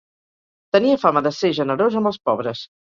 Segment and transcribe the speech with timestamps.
[0.77, 2.69] Tenia fama de ser generós amb els pobres.